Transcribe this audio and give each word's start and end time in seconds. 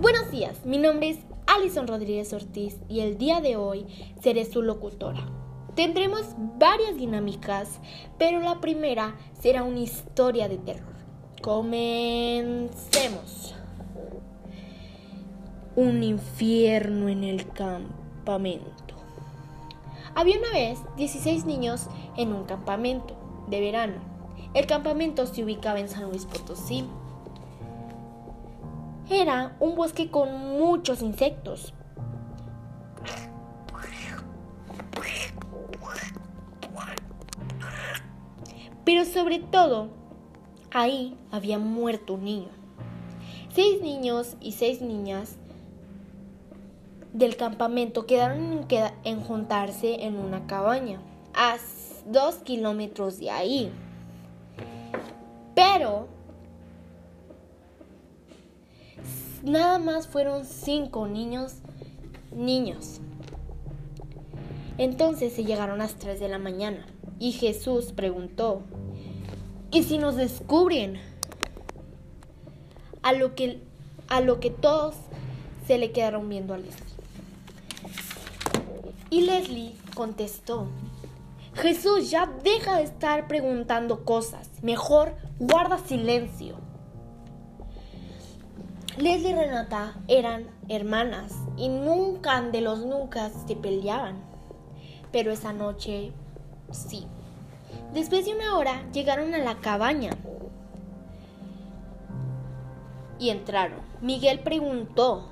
Buenos 0.00 0.30
días, 0.30 0.64
mi 0.64 0.78
nombre 0.78 1.10
es 1.10 1.18
Alison 1.48 1.88
Rodríguez 1.88 2.32
Ortiz 2.32 2.76
y 2.88 3.00
el 3.00 3.18
día 3.18 3.40
de 3.40 3.56
hoy 3.56 3.84
seré 4.22 4.44
su 4.44 4.62
locutora. 4.62 5.26
Tendremos 5.74 6.36
varias 6.56 6.96
dinámicas, 6.96 7.80
pero 8.16 8.38
la 8.38 8.60
primera 8.60 9.16
será 9.40 9.64
una 9.64 9.80
historia 9.80 10.48
de 10.48 10.58
terror. 10.58 10.94
Comencemos. 11.42 12.46
Un 15.74 16.04
infierno 16.04 17.08
en 17.08 17.24
el 17.24 17.50
campamento. 17.50 18.94
Había 20.14 20.38
una 20.38 20.52
vez 20.52 20.78
16 20.96 21.44
niños 21.44 21.88
en 22.16 22.32
un 22.32 22.44
campamento 22.44 23.16
de 23.48 23.60
verano. 23.60 23.96
El 24.54 24.66
campamento 24.66 25.26
se 25.26 25.42
ubicaba 25.42 25.80
en 25.80 25.88
San 25.88 26.04
Luis 26.04 26.24
Potosí. 26.24 26.84
Era 29.10 29.56
un 29.58 29.74
bosque 29.74 30.10
con 30.10 30.58
muchos 30.58 31.00
insectos. 31.00 31.72
Pero 38.84 39.04
sobre 39.04 39.38
todo, 39.38 39.88
ahí 40.70 41.16
había 41.30 41.58
muerto 41.58 42.14
un 42.14 42.24
niño. 42.24 42.48
Seis 43.54 43.82
niños 43.82 44.36
y 44.40 44.52
seis 44.52 44.80
niñas 44.82 45.36
del 47.12 47.36
campamento 47.36 48.06
quedaron 48.06 48.66
en, 49.04 49.20
juntarse 49.22 50.04
en 50.04 50.16
una 50.16 50.46
cabaña 50.46 51.00
a 51.34 51.56
dos 52.06 52.36
kilómetros 52.36 53.18
de 53.18 53.30
ahí. 53.30 53.72
Pero 55.54 56.08
nada 59.42 59.78
más 59.78 60.06
fueron 60.06 60.44
cinco 60.44 61.06
niños, 61.06 61.54
niños. 62.34 63.00
Entonces 64.78 65.32
se 65.32 65.44
llegaron 65.44 65.80
a 65.80 65.84
las 65.84 65.96
3 65.96 66.20
de 66.20 66.28
la 66.28 66.38
mañana 66.38 66.86
y 67.18 67.32
Jesús 67.32 67.92
preguntó, 67.92 68.62
¿y 69.70 69.82
si 69.82 69.98
nos 69.98 70.16
descubren? 70.16 71.00
A 73.02 73.12
lo 73.12 73.34
que, 73.34 73.60
a 74.08 74.20
lo 74.20 74.38
que 74.38 74.50
todos 74.50 74.94
se 75.66 75.78
le 75.78 75.92
quedaron 75.92 76.28
viendo 76.28 76.54
a 76.54 76.58
Leslie. 76.58 76.88
Y 79.10 79.22
Leslie 79.22 79.74
contestó, 79.94 80.68
Jesús, 81.54 82.10
ya 82.10 82.26
deja 82.44 82.76
de 82.76 82.84
estar 82.84 83.26
preguntando 83.26 84.04
cosas, 84.04 84.48
mejor 84.62 85.14
guarda 85.40 85.78
silencio. 85.78 86.67
Leslie 88.98 89.30
y 89.30 89.34
Renata 89.34 89.94
eran 90.08 90.48
hermanas 90.68 91.32
y 91.56 91.68
nunca 91.68 92.42
de 92.42 92.60
los 92.60 92.80
nunca 92.80 93.30
se 93.30 93.54
peleaban. 93.54 94.16
Pero 95.12 95.30
esa 95.30 95.52
noche 95.52 96.12
sí. 96.72 97.06
Después 97.94 98.24
de 98.24 98.34
una 98.34 98.58
hora 98.58 98.82
llegaron 98.92 99.34
a 99.34 99.38
la 99.38 99.60
cabaña 99.60 100.10
y 103.20 103.30
entraron. 103.30 103.78
Miguel 104.00 104.40
preguntó, 104.40 105.28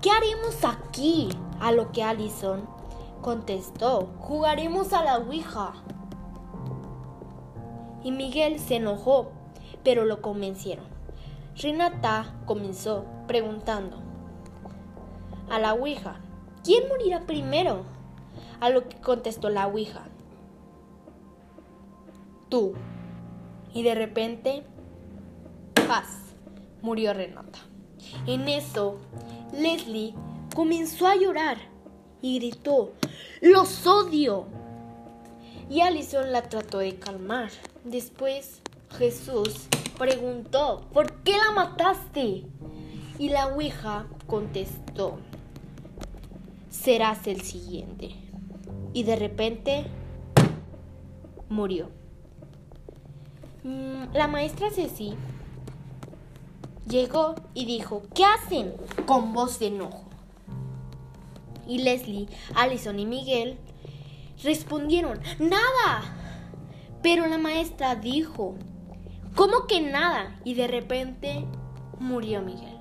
¿qué 0.00 0.10
haremos 0.10 0.64
aquí? 0.64 1.28
A 1.60 1.70
lo 1.70 1.92
que 1.92 2.02
Allison 2.02 2.66
contestó, 3.20 4.08
jugaremos 4.20 4.94
a 4.94 5.04
la 5.04 5.18
Ouija. 5.18 5.74
Y 8.02 8.10
Miguel 8.10 8.58
se 8.58 8.76
enojó, 8.76 9.32
pero 9.82 10.06
lo 10.06 10.22
convencieron. 10.22 10.93
Renata 11.56 12.34
comenzó 12.46 13.04
preguntando 13.28 14.02
a 15.48 15.58
la 15.60 15.74
Ouija, 15.74 16.16
¿quién 16.64 16.88
morirá 16.88 17.20
primero? 17.26 17.84
A 18.60 18.70
lo 18.70 18.88
que 18.88 18.96
contestó 18.96 19.50
la 19.50 19.66
Ouija, 19.68 20.08
tú. 22.48 22.74
Y 23.72 23.82
de 23.82 23.94
repente, 23.94 24.64
paz, 25.86 26.34
murió 26.82 27.14
Renata. 27.14 27.58
En 28.26 28.48
eso, 28.48 28.98
Leslie 29.52 30.14
comenzó 30.54 31.06
a 31.06 31.16
llorar 31.16 31.58
y 32.20 32.38
gritó, 32.38 32.92
¡Los 33.40 33.86
odio! 33.86 34.46
Y 35.70 35.80
Alison 35.80 36.32
la 36.32 36.42
trató 36.42 36.78
de 36.78 36.96
calmar. 36.96 37.50
Después, 37.84 38.60
Jesús 38.98 39.68
preguntó, 39.98 40.88
¿por 40.92 41.22
qué 41.22 41.32
la 41.32 41.52
mataste? 41.52 42.44
Y 43.18 43.28
la 43.28 43.46
Ouija 43.48 44.06
contestó, 44.26 45.18
serás 46.68 47.26
el 47.26 47.42
siguiente. 47.42 48.10
Y 48.92 49.04
de 49.04 49.16
repente 49.16 49.84
murió. 51.48 51.90
Mm, 53.62 54.12
la 54.12 54.28
maestra 54.28 54.70
Ceci 54.70 55.14
llegó 56.88 57.34
y 57.54 57.64
dijo, 57.64 58.02
¿qué 58.14 58.24
hacen? 58.24 58.74
Con 59.06 59.32
voz 59.32 59.58
de 59.58 59.68
enojo. 59.68 60.04
Y 61.66 61.78
Leslie, 61.78 62.28
Allison 62.54 62.98
y 62.98 63.06
Miguel 63.06 63.58
respondieron, 64.42 65.20
nada. 65.38 66.02
Pero 67.02 67.26
la 67.26 67.38
maestra 67.38 67.96
dijo, 67.96 68.54
¿Cómo 69.34 69.66
que 69.66 69.80
nada? 69.80 70.38
Y 70.44 70.54
de 70.54 70.68
repente 70.68 71.44
murió 71.98 72.40
Miguel. 72.40 72.78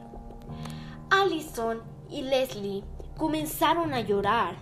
Allison 1.09 1.81
y 2.11 2.21
Leslie 2.21 2.83
comenzaron 3.17 3.93
a 3.93 4.01
llorar 4.01 4.55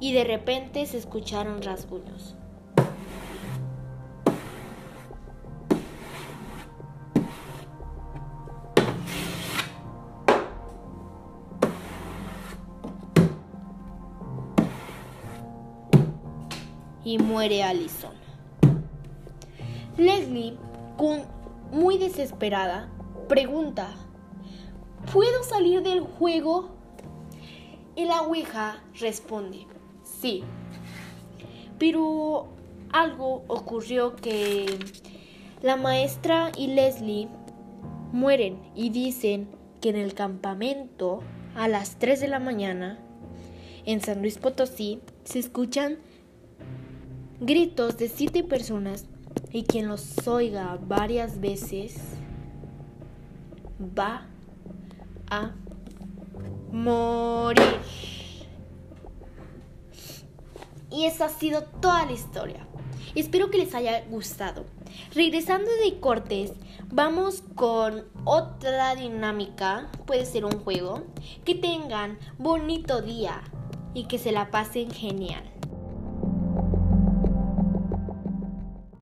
y 0.00 0.14
de 0.14 0.24
repente 0.24 0.86
se 0.86 0.96
escucharon 0.96 1.60
rasguños. 1.60 2.36
Y 17.04 17.18
muere 17.18 17.62
Allison. 17.62 18.21
Leslie, 20.02 20.56
con, 20.96 21.22
muy 21.70 21.96
desesperada, 21.96 22.90
pregunta, 23.28 23.88
¿puedo 25.12 25.42
salir 25.44 25.82
del 25.82 26.00
juego? 26.00 26.70
Y 27.94 28.04
la 28.04 28.22
Ouija 28.22 28.82
responde, 28.98 29.66
sí. 30.02 30.42
Pero 31.78 32.48
algo 32.92 33.44
ocurrió 33.48 34.16
que 34.16 34.78
la 35.62 35.76
maestra 35.76 36.50
y 36.56 36.68
Leslie 36.68 37.28
mueren 38.12 38.60
y 38.74 38.90
dicen 38.90 39.48
que 39.80 39.90
en 39.90 39.96
el 39.96 40.14
campamento 40.14 41.20
a 41.54 41.68
las 41.68 41.98
3 41.98 42.20
de 42.20 42.28
la 42.28 42.38
mañana 42.38 42.98
en 43.84 44.00
San 44.00 44.20
Luis 44.20 44.38
Potosí 44.38 45.00
se 45.24 45.38
escuchan 45.38 45.98
gritos 47.40 47.98
de 47.98 48.08
siete 48.08 48.44
personas 48.44 49.06
y 49.50 49.64
quien 49.64 49.88
los 49.88 50.26
oiga 50.26 50.78
varias 50.86 51.40
veces 51.40 51.96
va 53.98 54.26
a 55.30 55.52
morir. 56.70 57.78
Y 60.90 61.06
esa 61.06 61.26
ha 61.26 61.28
sido 61.28 61.62
toda 61.80 62.04
la 62.06 62.12
historia. 62.12 62.66
Espero 63.14 63.50
que 63.50 63.58
les 63.58 63.74
haya 63.74 64.04
gustado. 64.06 64.64
Regresando 65.14 65.70
de 65.84 66.00
cortes, 66.00 66.52
vamos 66.90 67.42
con 67.54 68.04
otra 68.24 68.94
dinámica, 68.94 69.90
puede 70.06 70.26
ser 70.26 70.44
un 70.44 70.58
juego. 70.60 71.04
Que 71.44 71.54
tengan 71.54 72.18
bonito 72.38 73.02
día 73.02 73.42
y 73.94 74.04
que 74.04 74.18
se 74.18 74.32
la 74.32 74.50
pasen 74.50 74.90
genial. 74.90 75.51